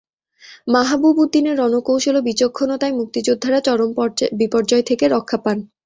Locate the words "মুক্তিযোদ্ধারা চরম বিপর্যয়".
2.99-4.83